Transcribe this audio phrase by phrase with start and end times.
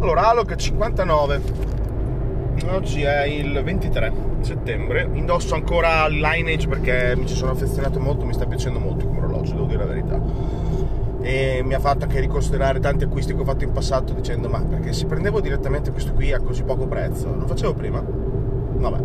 [0.00, 1.40] Allora, Alog 59.
[2.70, 5.08] Oggi è il 23 settembre.
[5.12, 9.54] Indosso ancora Lineage perché mi ci sono affezionato molto, mi sta piacendo molto come orologio,
[9.54, 10.20] devo dire la verità.
[11.20, 14.60] E mi ha fatto anche riconsiderare tanti acquisti che ho fatto in passato dicendo ma
[14.60, 18.00] perché se prendevo direttamente questo qui a così poco prezzo, non facevo prima?
[18.00, 18.98] Vabbè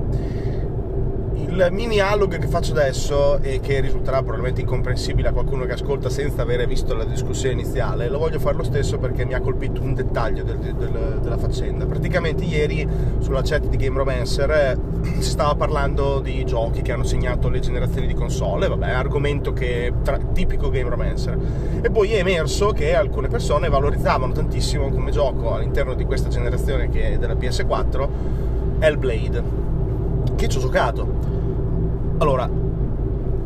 [1.36, 6.10] il mini analog che faccio adesso e che risulterà probabilmente incomprensibile a qualcuno che ascolta
[6.10, 9.82] senza avere visto la discussione iniziale, lo voglio fare lo stesso perché mi ha colpito
[9.82, 11.86] un dettaglio del, del, della faccenda.
[11.86, 12.88] Praticamente ieri
[13.20, 14.78] sulla chat di Game Romancer
[15.20, 19.92] si stava parlando di giochi che hanno segnato le generazioni di console, vabbè, argomento che
[20.04, 21.38] tra, tipico Game Romancer.
[21.82, 26.90] E poi è emerso che alcune persone valorizzavano tantissimo come gioco all'interno di questa generazione
[26.90, 28.08] che è della PS4
[28.80, 29.63] Hellblade
[30.44, 31.34] che ci ho giocato
[32.18, 32.50] allora,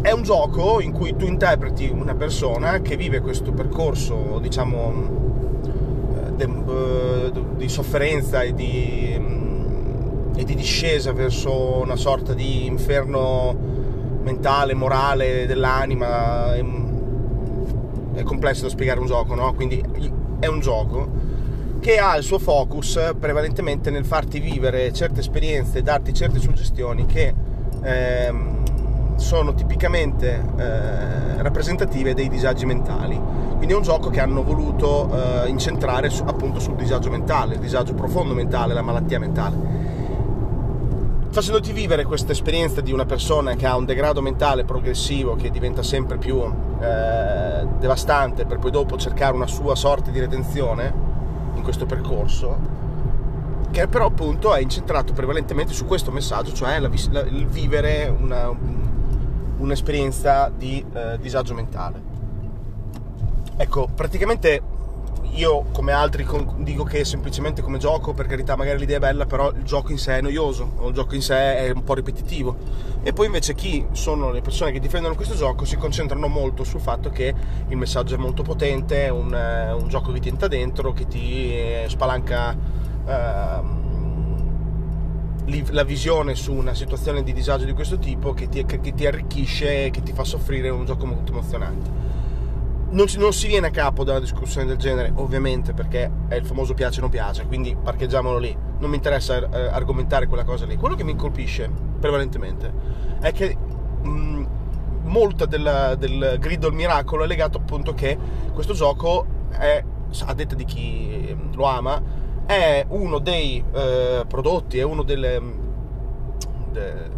[0.01, 4.93] è un gioco in cui tu interpreti una persona che vive questo percorso, diciamo,
[6.15, 12.67] eh, de, eh, di sofferenza e di, mm, e di, discesa verso una sorta di
[12.67, 13.55] inferno
[14.21, 16.53] mentale, morale dell'anima.
[16.53, 16.63] È,
[18.13, 19.53] è complesso da spiegare un gioco, no?
[19.53, 19.83] Quindi
[20.39, 21.26] è un gioco
[21.79, 27.33] che ha il suo focus prevalentemente nel farti vivere certe esperienze, darti certe suggestioni che
[27.81, 33.19] ehm, sono tipicamente eh, rappresentative dei disagi mentali.
[33.55, 35.09] Quindi è un gioco che hanno voluto
[35.43, 39.85] eh, incentrare su, appunto sul disagio mentale, il disagio profondo mentale, la malattia mentale.
[41.29, 45.83] Facendoti vivere questa esperienza di una persona che ha un degrado mentale progressivo che diventa
[45.83, 51.06] sempre più eh, devastante per poi dopo cercare una sua sorte di redenzione
[51.67, 52.57] questo percorso,
[53.71, 58.49] che però appunto è incentrato prevalentemente su questo messaggio, cioè la, la, il vivere una,
[59.57, 62.01] un'esperienza di eh, disagio mentale.
[63.57, 64.61] Ecco, praticamente
[65.37, 66.25] io come altri
[66.57, 69.99] dico che semplicemente come gioco, per carità magari l'idea è bella, però il gioco in
[69.99, 72.55] sé è noioso, o il gioco in sé è un po' ripetitivo.
[73.03, 76.81] E poi invece chi sono le persone che difendono questo gioco si concentrano molto sul
[76.81, 77.33] fatto che
[77.67, 79.31] il messaggio è molto potente, è un,
[79.79, 82.85] un gioco che ti entra dentro, che ti eh, spalanca...
[83.05, 83.85] Uh,
[85.69, 89.89] la visione su una situazione di disagio di questo tipo che ti, che ti arricchisce
[89.91, 91.89] che ti fa soffrire un gioco molto emozionante.
[92.89, 96.45] Non, non, si viene a capo da una discussione del genere, ovviamente, perché è il
[96.45, 98.55] famoso piace o non piace, quindi parcheggiamolo lì.
[98.79, 100.77] Non mi interessa eh, argomentare quella cosa lì.
[100.77, 102.71] Quello che mi colpisce prevalentemente
[103.19, 103.55] è che
[104.01, 104.45] mh,
[105.03, 108.17] molta della, del grido al miracolo è legato appunto che
[108.53, 109.83] questo gioco è,
[110.25, 112.01] a detta di chi lo ama,
[112.45, 115.41] è uno dei eh, prodotti, è uno delle,
[116.71, 117.09] de,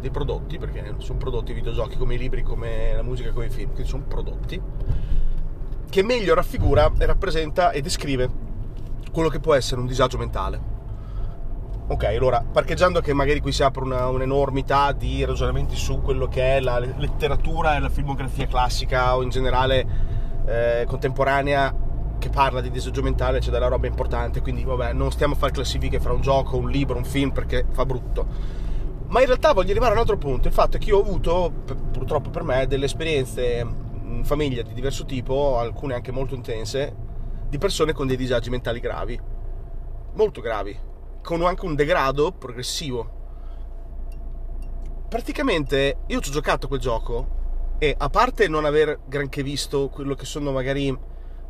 [0.00, 3.50] dei prodotti, perché sono prodotti i videogiochi come i libri, come la musica, come i
[3.50, 4.60] film, quindi sono prodotti,
[5.88, 8.28] che meglio raffigura e rappresenta e descrive
[9.12, 10.78] quello che può essere un disagio mentale.
[11.88, 16.56] Ok, allora, parcheggiando che magari qui si apre una, un'enormità di ragionamenti su quello che
[16.56, 19.86] è la letteratura e la filmografia classica o in generale
[20.46, 21.74] eh, contemporanea
[22.20, 25.50] che parla di disagio mentale c'è della roba importante, quindi vabbè, non stiamo a fare
[25.50, 28.59] classifiche fra un gioco, un libro, un film perché fa brutto.
[29.10, 31.02] Ma in realtà voglio arrivare a un altro punto, il fatto è che io ho
[31.02, 31.52] avuto,
[31.92, 33.66] purtroppo per me, delle esperienze
[34.04, 36.94] in famiglia di diverso tipo, alcune anche molto intense,
[37.48, 39.20] di persone con dei disagi mentali gravi,
[40.14, 40.78] molto gravi,
[41.22, 43.18] con anche un degrado progressivo.
[45.08, 47.38] Praticamente io ci ho giocato quel gioco
[47.78, 50.96] e a parte non aver granché visto quello che sono magari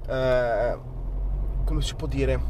[0.09, 0.79] eh,
[1.65, 2.41] come si può dire,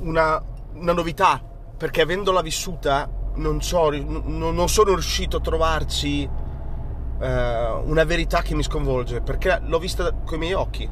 [0.00, 0.42] una,
[0.74, 1.42] una, novità,
[1.76, 8.62] perché avendola vissuta non, so, non, sono riuscito a trovarci eh, una verità che mi
[8.62, 10.88] sconvolge, perché l'ho vista con i miei occhi,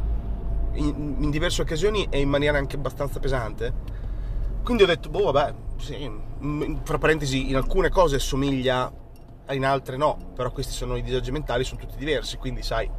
[0.74, 3.72] in, in, diverse occasioni e in maniera anche abbastanza pesante.
[4.62, 6.10] Quindi ho detto, boh, vabbè, sì,
[6.82, 8.92] fra parentesi, in alcune cose somiglia,
[9.50, 12.90] in altre no, però questi sono i disagi mentali, sono tutti diversi, quindi sai,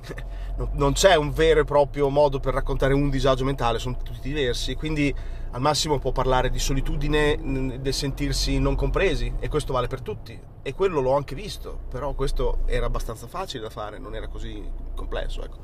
[0.72, 4.74] non c'è un vero e proprio modo per raccontare un disagio mentale, sono tutti diversi,
[4.74, 5.14] quindi
[5.52, 10.38] al massimo può parlare di solitudine, del sentirsi non compresi e questo vale per tutti
[10.62, 14.62] e quello l'ho anche visto, però questo era abbastanza facile da fare, non era così
[14.94, 15.42] complesso.
[15.42, 15.58] Ecco.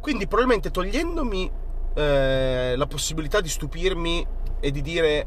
[0.00, 1.50] Quindi probabilmente togliendomi
[1.94, 4.26] eh, la possibilità di stupirmi
[4.58, 5.26] e di dire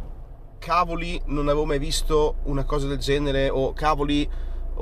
[0.60, 4.28] cavoli non avevo mai visto una cosa del genere o cavoli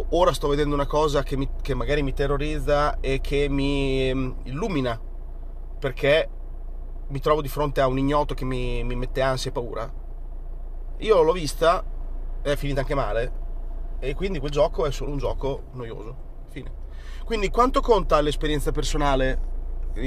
[0.10, 4.32] ora sto vedendo una cosa che, mi, che magari mi terrorizza e che mi mm,
[4.44, 5.00] illumina
[5.78, 6.30] perché
[7.08, 9.92] mi trovo di fronte a un ignoto che mi, mi mette ansia e paura.
[10.98, 11.84] Io l'ho vista,
[12.42, 13.42] è finita anche male,
[14.00, 16.32] e quindi quel gioco è solo un gioco noioso.
[16.50, 16.72] Fine.
[17.26, 19.52] Quindi quanto conta l'esperienza personale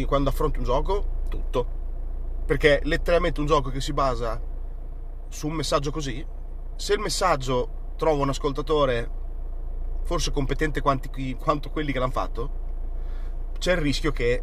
[0.07, 1.23] quando affronti un gioco?
[1.29, 1.67] Tutto.
[2.45, 4.41] Perché letteralmente un gioco che si basa
[5.29, 6.25] su un messaggio così,
[6.77, 9.11] se il messaggio trova un ascoltatore
[10.03, 12.51] forse competente quanti, quanto quelli che l'hanno fatto,
[13.59, 14.43] c'è il rischio che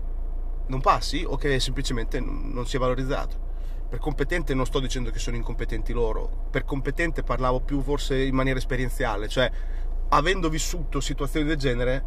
[0.67, 3.51] non passi o che semplicemente non sia valorizzato.
[3.89, 8.33] Per competente non sto dicendo che sono incompetenti loro, per competente parlavo più forse in
[8.33, 9.51] maniera esperienziale, cioè
[10.09, 12.05] avendo vissuto situazioni del genere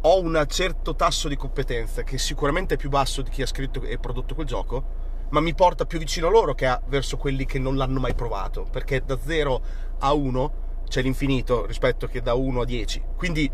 [0.00, 3.82] ho un certo tasso di competenza che sicuramente è più basso di chi ha scritto
[3.82, 4.84] e prodotto quel gioco,
[5.30, 8.14] ma mi porta più vicino a loro che a, verso quelli che non l'hanno mai
[8.14, 9.62] provato, perché da 0
[9.98, 13.02] a 1 c'è l'infinito rispetto che da 1 a 10.
[13.16, 13.50] Quindi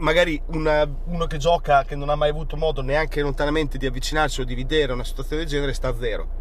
[0.00, 4.40] magari una, uno che gioca, che non ha mai avuto modo neanche lontanamente di avvicinarsi
[4.40, 6.38] o di vedere una situazione del genere, sta a zero.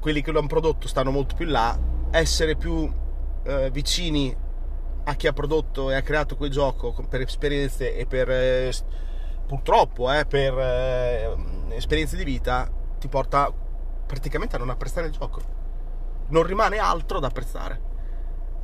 [0.00, 1.78] Quelli che lo hanno prodotto stanno molto più là.
[2.10, 2.90] Essere più
[3.44, 4.34] eh, vicini
[5.04, 8.72] a chi ha prodotto e ha creato quel gioco per esperienze e per eh,
[9.46, 11.36] purtroppo eh, per eh,
[11.70, 13.52] esperienze di vita ti porta
[14.06, 15.40] praticamente a non apprezzare il gioco.
[16.28, 17.90] Non rimane altro da apprezzare.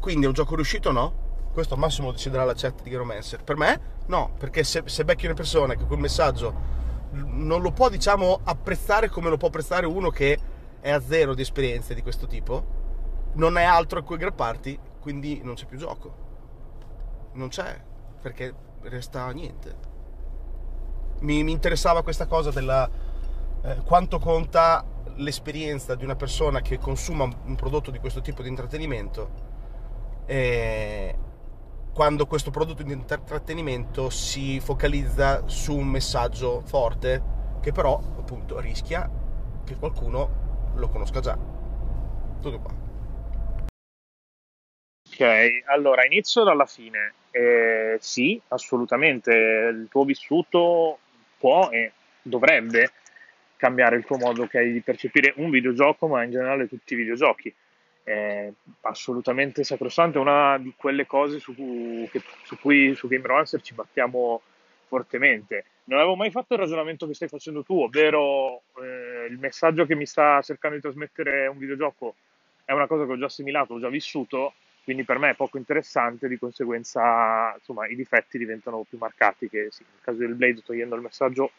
[0.01, 1.27] Quindi è un gioco riuscito o no?
[1.53, 3.43] Questo al massimo deciderà la chat di Geromancer.
[3.43, 6.77] Per me no, perché se, se becchi una persona che quel messaggio
[7.11, 10.39] non lo può, diciamo, apprezzare come lo può apprezzare uno che
[10.81, 12.77] è a zero di esperienze di questo tipo,
[13.35, 16.27] non è altro a cui aggrapparti, quindi non c'è più gioco.
[17.33, 17.81] Non c'è,
[18.21, 19.87] perché resta niente.
[21.21, 22.89] Mi, mi interessava questa cosa della
[23.63, 24.85] eh, quanto conta
[25.17, 29.47] l'esperienza di una persona che consuma un prodotto di questo tipo di intrattenimento
[30.27, 31.19] e,
[31.99, 37.21] quando questo prodotto di intrattenimento si focalizza su un messaggio forte
[37.61, 39.11] che però appunto rischia
[39.67, 41.37] che qualcuno lo conosca già.
[42.41, 42.73] Tutto qua.
[45.11, 47.15] Ok, allora inizio dalla fine.
[47.33, 51.01] Eh, sì, assolutamente, il tuo vissuto
[51.37, 51.91] può e
[52.23, 52.93] dovrebbe
[53.57, 57.53] cambiare il tuo modo okay, di percepire un videogioco, ma in generale tutti i videogiochi
[58.09, 58.51] è
[58.83, 63.61] assolutamente sacrosanto, è una di quelle cose su cui, che, su, cui su Game Romancer
[63.61, 64.41] ci battiamo
[64.87, 65.65] fortemente.
[65.85, 69.95] Non avevo mai fatto il ragionamento che stai facendo tu, ovvero eh, il messaggio che
[69.95, 72.15] mi sta cercando di trasmettere un videogioco
[72.65, 74.55] è una cosa che ho già assimilato, ho già vissuto,
[74.85, 79.69] quindi per me è poco interessante, di conseguenza insomma, i difetti diventano più marcati che
[79.71, 81.51] sì, nel caso del Blade togliendo il messaggio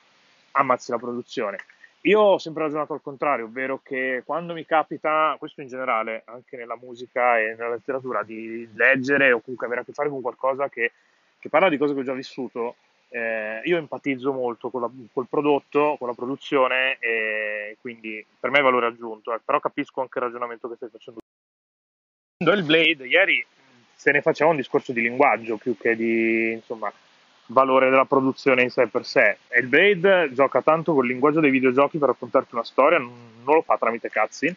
[0.52, 1.58] ammazzi la produzione.
[2.04, 6.56] Io ho sempre ragionato al contrario, ovvero che quando mi capita, questo in generale, anche
[6.56, 10.70] nella musica e nella letteratura, di leggere o comunque avere a che fare con qualcosa
[10.70, 10.94] che,
[11.38, 12.76] che parla di cose che ho già vissuto,
[13.10, 18.62] eh, io empatizzo molto la, col prodotto, con la produzione e quindi per me è
[18.62, 21.20] valore aggiunto, eh, però capisco anche il ragionamento che stai facendo.
[22.38, 23.46] Il Blade, ieri
[23.94, 26.90] se ne faceva un discorso di linguaggio più che di, insomma,
[27.50, 29.38] valore della produzione in sé per sé.
[29.48, 33.62] E il Blade gioca tanto col linguaggio dei videogiochi per raccontarti una storia, non lo
[33.62, 34.56] fa tramite cutscene,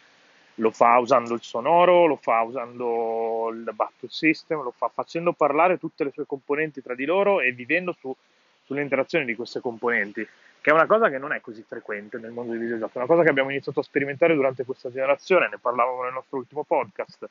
[0.55, 5.79] lo fa usando il sonoro, lo fa usando il battle system, lo fa facendo parlare
[5.79, 8.15] tutte le sue componenti tra di loro e vivendo su,
[8.63, 10.27] sulle interazioni di queste componenti,
[10.61, 13.07] che è una cosa che non è così frequente nel mondo dei videogiochi, è una
[13.07, 17.27] cosa che abbiamo iniziato a sperimentare durante questa generazione, ne parlavamo nel nostro ultimo podcast.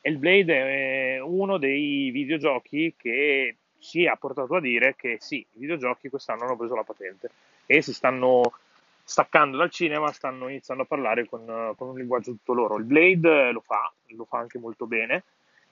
[0.00, 5.36] E il Blade è uno dei videogiochi che ci ha portato a dire che sì,
[5.36, 7.30] i videogiochi quest'anno hanno preso la patente
[7.66, 8.54] e si stanno
[9.04, 12.78] staccando dal cinema, stanno iniziando a parlare con, con un linguaggio tutto loro.
[12.78, 15.24] Il Blade lo fa, lo fa anche molto bene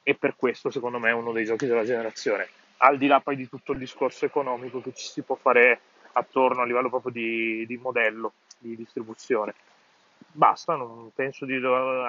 [0.02, 2.48] e per questo secondo me è uno dei giochi della generazione.
[2.78, 5.80] Al di là poi di tutto il discorso economico che ci si può fare
[6.12, 9.54] attorno a livello proprio di, di modello, di distribuzione.
[10.30, 12.08] Basta, non penso di avere